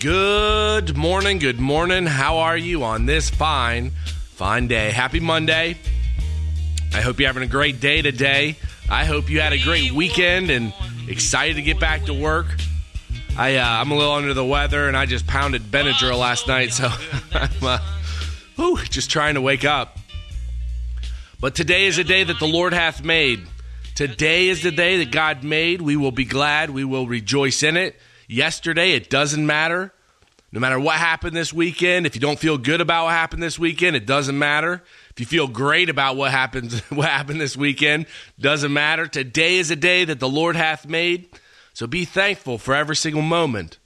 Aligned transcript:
Good 0.00 0.96
morning, 0.96 1.38
good 1.38 1.60
morning. 1.60 2.06
How 2.06 2.38
are 2.38 2.56
you 2.56 2.84
on 2.84 3.04
this 3.04 3.28
fine, 3.28 3.90
fine 3.90 4.66
day? 4.66 4.92
Happy 4.92 5.20
Monday. 5.20 5.76
I 6.94 7.02
hope 7.02 7.20
you're 7.20 7.28
having 7.28 7.42
a 7.42 7.46
great 7.46 7.80
day 7.80 8.00
today. 8.00 8.56
I 8.90 9.04
hope 9.04 9.28
you 9.28 9.42
had 9.42 9.52
a 9.52 9.62
great 9.62 9.92
weekend 9.92 10.48
and 10.48 10.72
excited 11.06 11.56
to 11.56 11.62
get 11.62 11.78
back 11.78 12.06
to 12.06 12.14
work. 12.14 12.46
I, 13.36 13.56
uh, 13.56 13.62
I'm 13.62 13.90
a 13.90 13.94
little 13.94 14.14
under 14.14 14.32
the 14.32 14.42
weather 14.42 14.88
and 14.88 14.96
I 14.96 15.04
just 15.04 15.26
pounded 15.26 15.64
Benadryl 15.64 16.18
last 16.18 16.48
night, 16.48 16.72
so 16.72 16.88
I'm 17.34 17.50
uh, 17.62 17.78
whew, 18.56 18.82
just 18.84 19.10
trying 19.10 19.34
to 19.34 19.42
wake 19.42 19.66
up. 19.66 19.98
But 21.40 21.54
today 21.54 21.84
is 21.84 21.98
a 21.98 22.04
day 22.04 22.24
that 22.24 22.38
the 22.38 22.48
Lord 22.48 22.72
hath 22.72 23.04
made. 23.04 23.46
Today 23.96 24.48
is 24.48 24.62
the 24.62 24.70
day 24.70 25.04
that 25.04 25.10
God 25.10 25.44
made. 25.44 25.82
We 25.82 25.96
will 25.96 26.10
be 26.10 26.24
glad. 26.24 26.70
We 26.70 26.84
will 26.84 27.06
rejoice 27.06 27.62
in 27.62 27.76
it 27.76 28.00
yesterday. 28.30 28.92
It 28.92 29.10
doesn't 29.10 29.44
matter. 29.44 29.92
No 30.52 30.58
matter 30.58 30.80
what 30.80 30.96
happened 30.96 31.36
this 31.36 31.52
weekend, 31.52 32.06
if 32.06 32.16
you 32.16 32.20
don't 32.20 32.38
feel 32.38 32.58
good 32.58 32.80
about 32.80 33.04
what 33.04 33.12
happened 33.12 33.42
this 33.42 33.58
weekend, 33.58 33.94
it 33.94 34.04
doesn't 34.04 34.36
matter. 34.36 34.82
If 35.10 35.20
you 35.20 35.26
feel 35.26 35.46
great 35.46 35.88
about 35.88 36.16
what 36.16 36.30
happened 36.30 36.72
what 36.88 37.08
happened 37.08 37.40
this 37.40 37.56
weekend, 37.56 38.06
doesn't 38.38 38.72
matter. 38.72 39.06
Today 39.06 39.58
is 39.58 39.70
a 39.70 39.76
day 39.76 40.04
that 40.04 40.18
the 40.18 40.28
Lord 40.28 40.56
hath 40.56 40.86
made. 40.86 41.28
So 41.72 41.86
be 41.86 42.04
thankful 42.04 42.58
for 42.58 42.74
every 42.74 42.96
single 42.96 43.22
moment. 43.22 43.78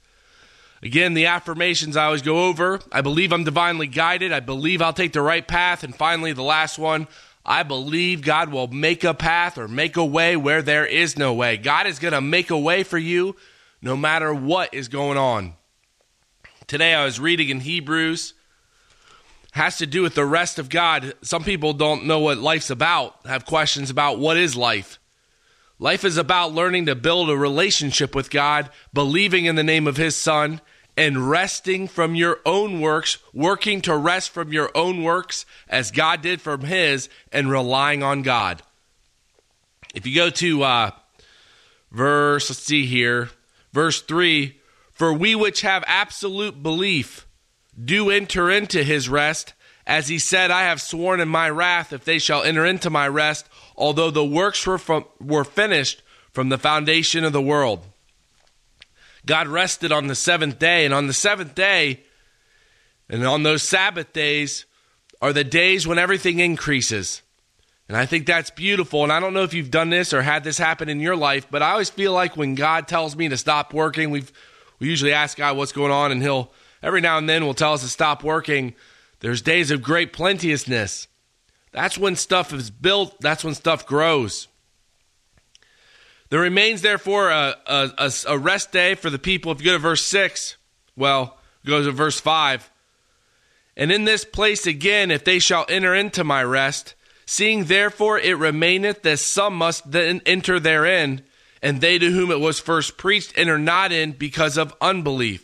Again, 0.81 1.13
the 1.13 1.27
affirmations 1.27 1.97
I 1.97 2.05
always 2.05 2.21
go 2.21 2.45
over. 2.45 2.79
I 2.91 3.01
believe 3.01 3.31
I'm 3.31 3.43
divinely 3.43 3.87
guided. 3.87 4.31
I 4.31 4.39
believe 4.39 4.81
I'll 4.81 4.93
take 4.93 5.13
the 5.13 5.21
right 5.21 5.47
path. 5.47 5.83
And 5.83 5.95
finally, 5.95 6.33
the 6.33 6.43
last 6.43 6.77
one. 6.77 7.07
I 7.45 7.61
believe 7.61 8.23
God 8.23 8.49
will 8.49 8.67
make 8.67 9.03
a 9.03 9.13
path 9.13 9.59
or 9.59 9.67
make 9.67 9.97
a 9.97 10.05
way 10.05 10.35
where 10.35 10.63
there 10.63 10.85
is 10.85 11.15
no 11.15 11.31
way. 11.33 11.57
God 11.57 11.85
is 11.85 11.99
going 11.99 12.13
to 12.13 12.21
make 12.21 12.49
a 12.49 12.57
way 12.57 12.81
for 12.81 12.97
you 12.97 13.35
no 13.85 13.95
matter 13.95 14.33
what 14.33 14.73
is 14.73 14.87
going 14.87 15.15
on. 15.15 15.53
Today 16.65 16.95
I 16.95 17.05
was 17.05 17.19
reading 17.19 17.49
in 17.49 17.59
Hebrews 17.59 18.33
has 19.51 19.77
to 19.77 19.85
do 19.85 20.01
with 20.01 20.15
the 20.15 20.25
rest 20.25 20.57
of 20.57 20.69
God. 20.69 21.13
Some 21.21 21.43
people 21.43 21.71
don't 21.71 22.07
know 22.07 22.19
what 22.19 22.39
life's 22.39 22.71
about, 22.71 23.15
have 23.25 23.45
questions 23.45 23.91
about 23.91 24.17
what 24.17 24.37
is 24.37 24.57
life. 24.57 24.99
Life 25.77 26.03
is 26.03 26.17
about 26.17 26.51
learning 26.51 26.87
to 26.87 26.95
build 26.95 27.29
a 27.29 27.37
relationship 27.37 28.15
with 28.15 28.31
God, 28.31 28.71
believing 28.91 29.45
in 29.45 29.55
the 29.55 29.63
name 29.63 29.85
of 29.85 29.97
his 29.97 30.15
son, 30.15 30.61
and 30.97 31.29
resting 31.29 31.87
from 31.87 32.15
your 32.15 32.39
own 32.43 32.81
works, 32.81 33.19
working 33.33 33.81
to 33.81 33.95
rest 33.95 34.31
from 34.31 34.51
your 34.51 34.71
own 34.75 35.03
works 35.03 35.45
as 35.69 35.91
God 35.91 36.21
did 36.21 36.41
from 36.41 36.61
his, 36.61 37.07
and 37.31 37.51
relying 37.51 38.01
on 38.01 38.23
God. 38.23 38.63
If 39.93 40.07
you 40.07 40.15
go 40.15 40.31
to 40.31 40.63
uh, 40.63 40.91
verse, 41.91 42.49
let's 42.49 42.63
see 42.63 42.85
here, 42.87 43.29
Verse 43.75 44.01
3 44.01 44.57
For 44.93 45.13
we 45.13 45.35
which 45.35 45.59
have 45.61 45.83
absolute 45.85 46.63
belief 46.63 47.27
do 47.83 48.09
enter 48.09 48.49
into 48.49 48.85
his 48.85 49.09
rest, 49.09 49.53
as 49.85 50.07
he 50.07 50.17
said, 50.17 50.49
I 50.49 50.63
have 50.63 50.81
sworn 50.81 51.19
in 51.19 51.27
my 51.27 51.49
wrath 51.49 51.91
if 51.91 52.05
they 52.05 52.17
shall 52.17 52.41
enter 52.41 52.65
into 52.65 52.89
my 52.89 53.05
rest, 53.05 53.49
although 53.75 54.09
the 54.09 54.23
works 54.23 54.65
were, 54.65 54.77
from, 54.77 55.03
were 55.19 55.43
finished 55.43 56.01
from 56.31 56.47
the 56.47 56.57
foundation 56.57 57.25
of 57.25 57.33
the 57.33 57.41
world. 57.41 57.85
God 59.25 59.49
rested 59.49 59.91
on 59.91 60.07
the 60.07 60.15
seventh 60.15 60.57
day, 60.57 60.85
and 60.85 60.93
on 60.93 61.07
the 61.07 61.13
seventh 61.13 61.53
day, 61.53 62.03
and 63.09 63.27
on 63.27 63.43
those 63.43 63.61
Sabbath 63.61 64.13
days, 64.13 64.65
are 65.21 65.33
the 65.33 65.43
days 65.43 65.85
when 65.85 65.99
everything 65.99 66.39
increases. 66.39 67.23
And 67.87 67.95
I 67.95 68.05
think 68.05 68.25
that's 68.25 68.49
beautiful. 68.49 69.03
And 69.03 69.13
I 69.13 69.19
don't 69.19 69.33
know 69.33 69.43
if 69.43 69.53
you've 69.53 69.69
done 69.69 69.91
this 69.91 70.13
or 70.13 70.21
had 70.21 70.43
this 70.43 70.57
happen 70.57 70.89
in 70.89 70.99
your 70.99 71.15
life, 71.15 71.47
but 71.51 71.61
I 71.61 71.71
always 71.71 71.89
feel 71.89 72.13
like 72.13 72.35
when 72.35 72.55
God 72.55 72.87
tells 72.87 73.15
me 73.15 73.29
to 73.29 73.37
stop 73.37 73.73
working, 73.73 74.09
we've 74.09 74.31
we 74.79 74.87
usually 74.89 75.13
ask 75.13 75.37
God 75.37 75.55
what's 75.55 75.71
going 75.71 75.91
on, 75.91 76.11
and 76.11 76.21
He'll 76.21 76.51
every 76.83 76.99
now 76.99 77.17
and 77.17 77.29
then 77.29 77.45
will 77.45 77.53
tell 77.53 77.73
us 77.73 77.81
to 77.81 77.87
stop 77.87 78.23
working. 78.23 78.73
There's 79.19 79.41
days 79.41 79.71
of 79.71 79.81
great 79.81 80.13
plenteousness. 80.13 81.07
That's 81.71 81.97
when 81.97 82.15
stuff 82.15 82.53
is 82.53 82.69
built. 82.69 83.19
That's 83.21 83.43
when 83.43 83.53
stuff 83.53 83.85
grows. 83.85 84.47
There 86.29 86.39
remains 86.39 86.81
therefore 86.81 87.29
a, 87.29 87.55
a, 87.67 88.11
a 88.27 88.37
rest 88.37 88.71
day 88.71 88.95
for 88.95 89.09
the 89.09 89.19
people. 89.19 89.51
If 89.51 89.59
you 89.59 89.65
go 89.65 89.73
to 89.73 89.79
verse 89.79 90.05
six, 90.05 90.57
well, 90.97 91.37
go 91.65 91.83
to 91.83 91.91
verse 91.91 92.19
five. 92.19 92.69
And 93.77 93.91
in 93.91 94.05
this 94.05 94.25
place 94.25 94.65
again, 94.65 95.11
if 95.11 95.23
they 95.23 95.39
shall 95.39 95.65
enter 95.69 95.93
into 95.93 96.23
my 96.23 96.43
rest, 96.43 96.95
Seeing 97.25 97.65
therefore 97.65 98.19
it 98.19 98.37
remaineth 98.37 99.01
that 99.01 99.19
some 99.19 99.55
must 99.55 99.91
then 99.91 100.21
enter 100.25 100.59
therein, 100.59 101.23
and 101.61 101.81
they 101.81 101.97
to 101.97 102.11
whom 102.11 102.29
it 102.29 102.39
was 102.39 102.59
first 102.59 102.97
preached 102.97 103.33
enter 103.35 103.57
not 103.57 103.91
in 103.91 104.11
because 104.11 104.57
of 104.57 104.75
unbelief. 104.79 105.43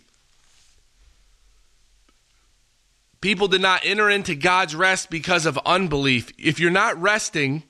People 3.20 3.48
did 3.48 3.62
not 3.62 3.82
enter 3.84 4.10
into 4.10 4.36
God's 4.36 4.76
rest 4.76 5.10
because 5.10 5.46
of 5.46 5.60
unbelief. 5.66 6.32
If 6.40 6.60
you're 6.60 6.72
not 6.72 7.00
resting, 7.00 7.64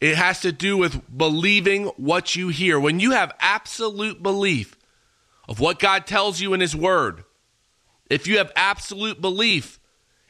it 0.00 0.16
has 0.16 0.40
to 0.40 0.52
do 0.52 0.76
with 0.76 1.16
believing 1.16 1.84
what 1.96 2.36
you 2.36 2.48
hear. 2.48 2.78
When 2.78 3.00
you 3.00 3.12
have 3.12 3.34
absolute 3.40 4.22
belief 4.22 4.76
of 5.48 5.60
what 5.60 5.78
God 5.78 6.06
tells 6.06 6.40
you 6.40 6.52
in 6.52 6.60
His 6.60 6.76
Word, 6.76 7.24
if 8.10 8.26
you 8.26 8.38
have 8.38 8.52
absolute 8.54 9.20
belief 9.20 9.78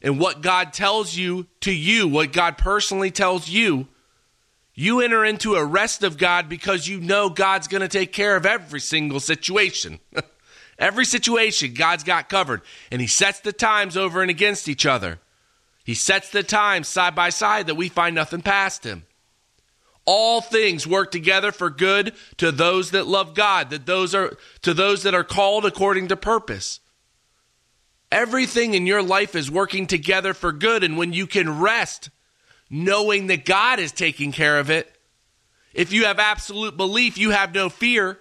and 0.02 0.18
what 0.18 0.42
God 0.42 0.72
tells 0.72 1.16
you 1.16 1.46
to 1.60 1.72
you, 1.72 2.08
what 2.08 2.32
God 2.32 2.58
personally 2.58 3.12
tells 3.12 3.48
you, 3.48 3.86
you 4.74 5.00
enter 5.00 5.24
into 5.24 5.54
a 5.54 5.64
rest 5.64 6.02
of 6.02 6.18
God 6.18 6.48
because 6.48 6.88
you 6.88 7.00
know 7.00 7.30
God's 7.30 7.68
going 7.68 7.82
to 7.82 7.88
take 7.88 8.12
care 8.12 8.36
of 8.36 8.44
every 8.44 8.80
single 8.80 9.20
situation. 9.20 10.00
every 10.78 11.04
situation 11.04 11.74
God's 11.74 12.04
got 12.04 12.28
covered. 12.28 12.62
And 12.90 13.00
He 13.00 13.06
sets 13.06 13.40
the 13.40 13.52
times 13.52 13.96
over 13.96 14.22
and 14.22 14.30
against 14.30 14.68
each 14.68 14.86
other. 14.86 15.20
He 15.84 15.94
sets 15.94 16.30
the 16.30 16.42
times 16.42 16.88
side 16.88 17.14
by 17.14 17.30
side 17.30 17.66
that 17.66 17.74
we 17.76 17.88
find 17.88 18.14
nothing 18.14 18.42
past 18.42 18.84
Him. 18.84 19.04
All 20.04 20.40
things 20.40 20.84
work 20.84 21.12
together 21.12 21.52
for 21.52 21.70
good 21.70 22.14
to 22.38 22.50
those 22.50 22.90
that 22.90 23.06
love 23.06 23.34
God, 23.34 23.70
that 23.70 23.86
those 23.86 24.16
are 24.16 24.36
to 24.62 24.74
those 24.74 25.04
that 25.04 25.14
are 25.14 25.22
called 25.22 25.64
according 25.64 26.08
to 26.08 26.16
purpose. 26.16 26.80
Everything 28.12 28.74
in 28.74 28.86
your 28.86 29.02
life 29.02 29.34
is 29.34 29.50
working 29.50 29.86
together 29.86 30.34
for 30.34 30.52
good. 30.52 30.84
And 30.84 30.98
when 30.98 31.14
you 31.14 31.26
can 31.26 31.60
rest 31.60 32.10
knowing 32.68 33.28
that 33.28 33.46
God 33.46 33.78
is 33.78 33.90
taking 33.90 34.32
care 34.32 34.58
of 34.58 34.70
it, 34.70 34.94
if 35.72 35.92
you 35.92 36.04
have 36.04 36.18
absolute 36.18 36.76
belief, 36.76 37.16
you 37.16 37.30
have 37.30 37.54
no 37.54 37.70
fear. 37.70 38.20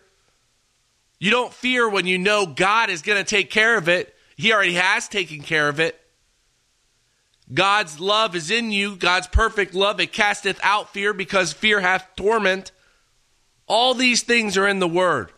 You 1.19 1.29
don't 1.29 1.53
fear 1.53 1.89
when 1.89 2.07
you 2.07 2.17
know 2.17 2.45
God 2.45 2.89
is 2.89 3.01
going 3.01 3.17
to 3.17 3.29
take 3.29 3.49
care 3.49 3.77
of 3.77 3.89
it. 3.89 4.15
He 4.37 4.53
already 4.53 4.75
has 4.75 5.09
taken 5.09 5.41
care 5.41 5.67
of 5.67 5.81
it. 5.81 5.99
God's 7.53 7.99
love 7.99 8.33
is 8.33 8.49
in 8.49 8.71
you, 8.71 8.95
God's 8.95 9.27
perfect 9.27 9.73
love. 9.73 9.99
It 9.99 10.13
casteth 10.13 10.59
out 10.63 10.93
fear 10.93 11.13
because 11.13 11.51
fear 11.51 11.81
hath 11.81 12.07
torment. 12.15 12.71
All 13.67 13.93
these 13.93 14.23
things 14.23 14.57
are 14.57 14.67
in 14.69 14.79
the 14.79 14.87
Word. 14.87 15.33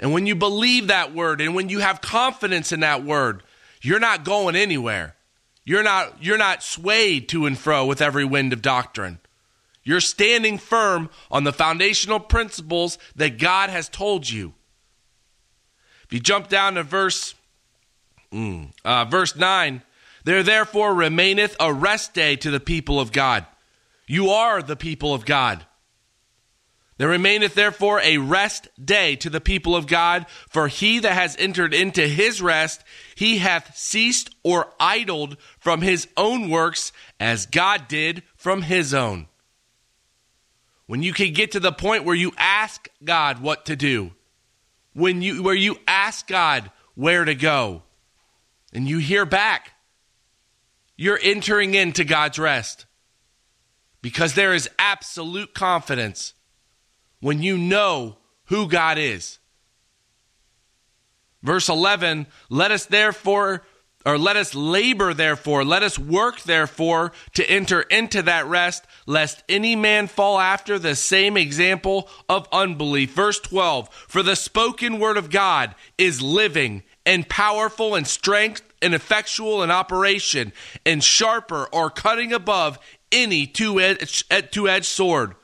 And 0.00 0.12
when 0.12 0.26
you 0.26 0.34
believe 0.34 0.86
that 0.86 1.14
word 1.14 1.40
and 1.40 1.54
when 1.54 1.68
you 1.68 1.78
have 1.80 2.00
confidence 2.00 2.72
in 2.72 2.80
that 2.80 3.04
word, 3.04 3.42
you're 3.82 4.00
not 4.00 4.24
going 4.24 4.56
anywhere. 4.56 5.14
You're 5.64 5.82
not 5.82 6.24
you're 6.24 6.38
not 6.38 6.62
swayed 6.62 7.28
to 7.28 7.46
and 7.46 7.56
fro 7.56 7.86
with 7.86 8.00
every 8.00 8.24
wind 8.24 8.52
of 8.52 8.62
doctrine. 8.62 9.18
You're 9.84 10.00
standing 10.00 10.58
firm 10.58 11.10
on 11.30 11.44
the 11.44 11.52
foundational 11.52 12.18
principles 12.18 12.98
that 13.14 13.38
God 13.38 13.70
has 13.70 13.88
told 13.88 14.28
you. 14.28 14.54
If 16.04 16.12
you 16.14 16.20
jump 16.20 16.48
down 16.48 16.74
to 16.74 16.82
verse 16.82 17.34
mm, 18.32 18.72
uh, 18.84 19.04
verse 19.04 19.36
9, 19.36 19.82
there 20.24 20.42
therefore 20.42 20.94
remaineth 20.94 21.56
a 21.60 21.72
rest 21.72 22.14
day 22.14 22.36
to 22.36 22.50
the 22.50 22.60
people 22.60 22.98
of 22.98 23.12
God. 23.12 23.46
You 24.06 24.30
are 24.30 24.62
the 24.62 24.76
people 24.76 25.14
of 25.14 25.24
God. 25.24 25.64
There 27.00 27.08
remaineth 27.08 27.54
therefore 27.54 27.98
a 28.00 28.18
rest 28.18 28.68
day 28.78 29.16
to 29.16 29.30
the 29.30 29.40
people 29.40 29.74
of 29.74 29.86
God, 29.86 30.26
for 30.50 30.68
he 30.68 30.98
that 30.98 31.14
has 31.14 31.34
entered 31.38 31.72
into 31.72 32.06
his 32.06 32.42
rest, 32.42 32.84
he 33.14 33.38
hath 33.38 33.74
ceased 33.74 34.28
or 34.42 34.70
idled 34.78 35.38
from 35.58 35.80
his 35.80 36.08
own 36.18 36.50
works, 36.50 36.92
as 37.18 37.46
God 37.46 37.88
did 37.88 38.22
from 38.36 38.60
his 38.60 38.92
own. 38.92 39.28
When 40.84 41.02
you 41.02 41.14
can 41.14 41.32
get 41.32 41.52
to 41.52 41.60
the 41.60 41.72
point 41.72 42.04
where 42.04 42.14
you 42.14 42.32
ask 42.36 42.86
God 43.02 43.40
what 43.40 43.64
to 43.64 43.76
do, 43.76 44.10
when 44.92 45.22
you 45.22 45.42
where 45.42 45.54
you 45.54 45.78
ask 45.88 46.26
God 46.26 46.70
where 46.96 47.24
to 47.24 47.34
go, 47.34 47.82
and 48.74 48.86
you 48.86 48.98
hear 48.98 49.24
back, 49.24 49.72
you're 50.98 51.18
entering 51.22 51.72
into 51.72 52.04
God's 52.04 52.38
rest. 52.38 52.84
Because 54.02 54.34
there 54.34 54.52
is 54.52 54.68
absolute 54.78 55.54
confidence 55.54 56.34
when 57.20 57.42
you 57.42 57.56
know 57.56 58.16
who 58.46 58.66
God 58.66 58.98
is. 58.98 59.38
Verse 61.42 61.68
11, 61.68 62.26
let 62.50 62.70
us 62.70 62.84
therefore, 62.84 63.62
or 64.04 64.18
let 64.18 64.36
us 64.36 64.54
labor 64.54 65.14
therefore, 65.14 65.64
let 65.64 65.82
us 65.82 65.98
work 65.98 66.42
therefore 66.42 67.12
to 67.34 67.50
enter 67.50 67.80
into 67.82 68.20
that 68.22 68.46
rest, 68.46 68.84
lest 69.06 69.42
any 69.48 69.74
man 69.76 70.06
fall 70.06 70.38
after 70.38 70.78
the 70.78 70.94
same 70.94 71.36
example 71.36 72.08
of 72.28 72.48
unbelief. 72.52 73.14
Verse 73.14 73.40
12, 73.40 73.88
for 73.88 74.22
the 74.22 74.36
spoken 74.36 74.98
word 74.98 75.16
of 75.16 75.30
God 75.30 75.74
is 75.96 76.20
living 76.20 76.82
and 77.06 77.28
powerful 77.28 77.94
and 77.94 78.06
strength 78.06 78.62
and 78.82 78.94
effectual 78.94 79.62
in 79.62 79.70
operation 79.70 80.52
and 80.84 81.02
sharper 81.02 81.68
or 81.72 81.88
cutting 81.88 82.32
above 82.32 82.78
any 83.12 83.46
two-edged 83.46 84.84
sword 84.84 85.34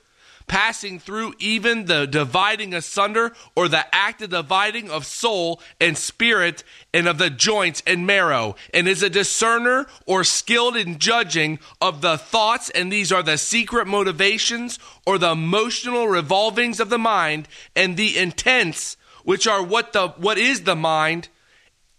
passing 0.46 0.98
through 0.98 1.34
even 1.38 1.87
the 1.87 2.06
dividing 2.06 2.72
asunder 2.72 3.32
or 3.54 3.69
the 3.69 3.94
act 3.94 4.22
of 4.22 4.31
dividing 4.31 4.90
of 4.90 5.04
soul 5.04 5.60
and 5.81 5.98
spirit 5.98 6.62
and 6.94 7.08
of 7.08 7.19
the 7.19 7.31
joints 7.31 7.82
and 7.87 8.06
marrow, 8.06 8.54
and 8.72 8.87
is 8.87 9.02
a 9.02 9.10
discerner 9.10 9.87
or 10.06 10.25
skilled 10.25 10.76
in 10.76 10.98
judging 10.98 11.58
of 11.81 12.00
the 12.00 12.16
thoughts, 12.16 12.70
and 12.70 12.93
these 12.93 13.12
are 13.12 13.22
the 13.22 13.38
secret 13.38 13.87
motivations 13.87 14.78
or 15.04 15.19
the 15.19 15.32
emotional 15.32 16.06
revolvings 16.06 16.81
of 16.81 16.90
the 16.90 16.99
mind, 16.99 17.49
and 17.75 17.96
the 17.96 18.16
intents, 18.16 18.96
which 19.25 19.46
are 19.46 19.62
what 19.62 19.92
the 19.92 20.08
what 20.08 20.38
is 20.38 20.62
the 20.62 20.76
mind 20.76 21.28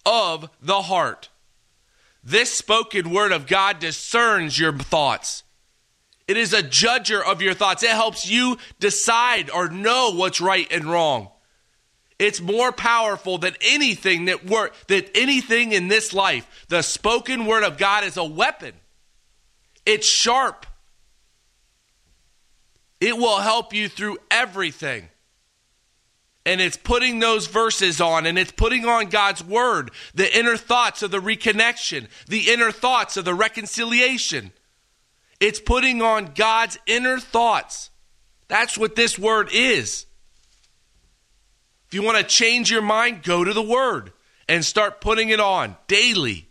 of 0.05 0.49
the 0.61 0.83
heart. 0.83 1.29
This 2.23 2.53
spoken 2.53 3.11
word 3.11 3.31
of 3.31 3.47
God 3.47 3.79
discerns 3.79 4.57
your 4.59 4.73
thoughts 4.73 5.43
it 6.27 6.37
is 6.37 6.53
a 6.53 6.61
judger 6.61 7.23
of 7.23 7.41
your 7.41 7.53
thoughts. 7.53 7.83
It 7.83 7.91
helps 7.91 8.29
you 8.29 8.57
decide 8.79 9.49
or 9.49 9.69
know 9.69 10.13
what's 10.13 10.41
right 10.41 10.67
and 10.71 10.85
wrong. 10.85 11.29
It's 12.19 12.41
more 12.41 12.71
powerful 12.71 13.37
than 13.37 13.55
anything 13.61 14.25
that 14.25 14.45
wor- 14.45 14.71
that 14.87 15.11
anything 15.15 15.71
in 15.71 15.87
this 15.87 16.13
life. 16.13 16.65
The 16.67 16.81
spoken 16.81 17.45
word 17.45 17.63
of 17.63 17.77
God 17.77 18.03
is 18.03 18.17
a 18.17 18.23
weapon. 18.23 18.73
It's 19.85 20.07
sharp. 20.07 20.65
It 22.99 23.17
will 23.17 23.37
help 23.37 23.73
you 23.73 23.87
through 23.87 24.17
everything. 24.31 25.09
And 26.45 26.59
it's 26.59 26.77
putting 26.77 27.19
those 27.19 27.47
verses 27.47 28.01
on 28.01 28.25
and 28.25 28.39
it's 28.39 28.51
putting 28.51 28.85
on 28.85 29.07
God's 29.07 29.43
word, 29.43 29.91
the 30.15 30.35
inner 30.37 30.57
thoughts 30.57 31.03
of 31.03 31.11
the 31.11 31.19
reconnection, 31.19 32.07
the 32.27 32.49
inner 32.49 32.71
thoughts 32.71 33.15
of 33.15 33.25
the 33.25 33.33
reconciliation. 33.33 34.51
It's 35.39 35.59
putting 35.59 36.01
on 36.01 36.31
God's 36.35 36.79
inner 36.87 37.19
thoughts. 37.19 37.89
That's 38.47 38.77
what 38.77 38.95
this 38.95 39.19
word 39.19 39.49
is. 39.51 40.05
If 41.87 41.93
you 41.93 42.01
want 42.01 42.17
to 42.17 42.23
change 42.23 42.71
your 42.71 42.81
mind, 42.81 43.23
go 43.23 43.43
to 43.43 43.53
the 43.53 43.61
word 43.61 44.11
and 44.49 44.65
start 44.65 45.01
putting 45.01 45.29
it 45.29 45.39
on 45.39 45.77
daily. 45.87 46.47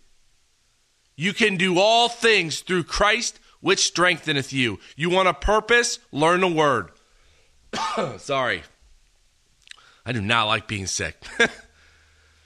You 1.17 1.33
can 1.33 1.56
do 1.56 1.79
all 1.79 2.09
things 2.09 2.61
through 2.61 2.85
Christ, 2.85 3.41
which 3.61 3.81
strengtheneth 3.81 4.53
you. 4.53 4.79
You 4.97 5.11
want 5.11 5.29
a 5.29 5.35
purpose? 5.35 5.99
Learn 6.12 6.41
the 6.41 6.49
word. 6.49 6.91
Sorry. 8.19 8.62
I 10.05 10.12
do 10.12 10.21
not 10.21 10.44
like 10.44 10.69
being 10.69 10.87
sick. 10.87 11.21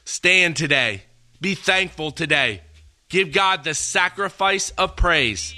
Stand 0.04 0.56
today. 0.56 1.02
Be 1.40 1.54
thankful 1.54 2.10
today. 2.10 2.62
Give 3.08 3.32
God 3.32 3.64
the 3.64 3.74
sacrifice 3.74 4.70
of 4.70 4.96
praise 4.96 5.54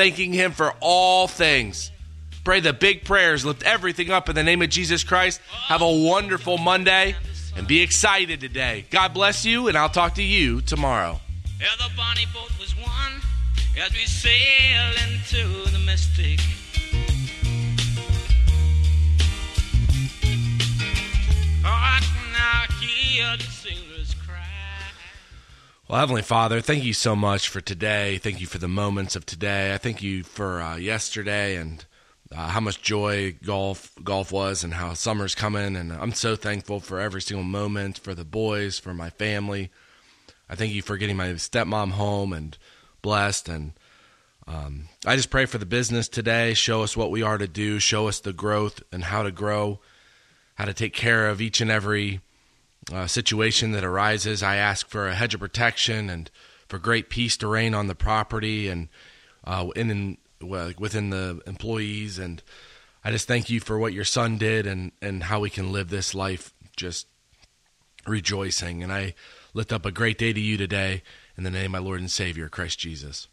thanking 0.00 0.32
Him 0.32 0.52
for 0.52 0.72
all 0.80 1.28
things. 1.28 1.90
Pray 2.42 2.60
the 2.60 2.72
big 2.72 3.04
prayers, 3.04 3.44
lift 3.44 3.62
everything 3.64 4.10
up 4.10 4.30
in 4.30 4.34
the 4.34 4.42
name 4.42 4.62
of 4.62 4.70
Jesus 4.70 5.04
Christ. 5.04 5.42
Have 5.66 5.82
a 5.82 5.92
wonderful 5.92 6.56
Monday 6.56 7.14
and 7.54 7.68
be 7.68 7.82
excited 7.82 8.40
today. 8.40 8.86
God 8.88 9.12
bless 9.12 9.44
you, 9.44 9.68
and 9.68 9.76
I'll 9.76 9.90
talk 9.90 10.14
to 10.14 10.22
you 10.22 10.62
tomorrow. 10.62 11.20
Yeah, 11.60 11.66
the 11.76 11.94
bonnie 11.94 12.24
boat 12.32 12.50
was 12.58 12.74
as 13.78 13.92
we 13.92 14.06
sail 14.06 14.92
into 15.06 15.70
the 15.70 15.78
mystic. 15.80 16.40
now 22.32 22.64
well, 25.90 25.98
Heavenly 25.98 26.22
Father, 26.22 26.60
thank 26.60 26.84
you 26.84 26.92
so 26.92 27.16
much 27.16 27.48
for 27.48 27.60
today. 27.60 28.18
Thank 28.18 28.40
you 28.40 28.46
for 28.46 28.58
the 28.58 28.68
moments 28.68 29.16
of 29.16 29.26
today. 29.26 29.74
I 29.74 29.78
thank 29.78 30.04
you 30.04 30.22
for 30.22 30.62
uh, 30.62 30.76
yesterday 30.76 31.56
and 31.56 31.84
uh, 32.30 32.46
how 32.46 32.60
much 32.60 32.80
joy 32.80 33.34
golf 33.44 33.90
golf 34.04 34.30
was, 34.30 34.62
and 34.62 34.74
how 34.74 34.94
summer's 34.94 35.34
coming. 35.34 35.74
And 35.74 35.92
I'm 35.92 36.12
so 36.12 36.36
thankful 36.36 36.78
for 36.78 37.00
every 37.00 37.20
single 37.20 37.42
moment 37.42 37.98
for 37.98 38.14
the 38.14 38.24
boys, 38.24 38.78
for 38.78 38.94
my 38.94 39.10
family. 39.10 39.72
I 40.48 40.54
thank 40.54 40.72
you 40.72 40.80
for 40.80 40.96
getting 40.96 41.16
my 41.16 41.30
stepmom 41.30 41.90
home 41.90 42.32
and 42.32 42.56
blessed. 43.02 43.48
And 43.48 43.72
um, 44.46 44.84
I 45.04 45.16
just 45.16 45.30
pray 45.30 45.44
for 45.44 45.58
the 45.58 45.66
business 45.66 46.08
today. 46.08 46.54
Show 46.54 46.84
us 46.84 46.96
what 46.96 47.10
we 47.10 47.22
are 47.22 47.36
to 47.36 47.48
do. 47.48 47.80
Show 47.80 48.06
us 48.06 48.20
the 48.20 48.32
growth 48.32 48.80
and 48.92 49.02
how 49.02 49.24
to 49.24 49.32
grow, 49.32 49.80
how 50.54 50.66
to 50.66 50.72
take 50.72 50.94
care 50.94 51.28
of 51.28 51.40
each 51.40 51.60
and 51.60 51.68
every 51.68 52.20
uh, 52.92 53.06
situation 53.06 53.72
that 53.72 53.84
arises. 53.84 54.42
I 54.42 54.56
ask 54.56 54.88
for 54.88 55.08
a 55.08 55.14
hedge 55.14 55.34
of 55.34 55.40
protection 55.40 56.10
and 56.10 56.30
for 56.68 56.78
great 56.78 57.10
peace 57.10 57.36
to 57.38 57.46
reign 57.48 57.74
on 57.74 57.86
the 57.86 57.94
property 57.94 58.68
and 58.68 58.88
uh, 59.44 59.68
in, 59.76 59.90
in 59.90 60.18
well, 60.40 60.72
within 60.78 61.10
the 61.10 61.40
employees. 61.46 62.18
And 62.18 62.42
I 63.04 63.10
just 63.10 63.28
thank 63.28 63.50
you 63.50 63.60
for 63.60 63.78
what 63.78 63.92
your 63.92 64.04
son 64.04 64.38
did 64.38 64.66
and, 64.66 64.92
and 65.02 65.24
how 65.24 65.40
we 65.40 65.50
can 65.50 65.72
live 65.72 65.90
this 65.90 66.14
life 66.14 66.54
just 66.76 67.06
rejoicing. 68.06 68.82
And 68.82 68.92
I 68.92 69.14
lift 69.54 69.72
up 69.72 69.84
a 69.84 69.92
great 69.92 70.18
day 70.18 70.32
to 70.32 70.40
you 70.40 70.56
today 70.56 71.02
in 71.36 71.44
the 71.44 71.50
name 71.50 71.66
of 71.66 71.70
my 71.72 71.78
Lord 71.78 72.00
and 72.00 72.10
Savior, 72.10 72.48
Christ 72.48 72.78
Jesus. 72.78 73.28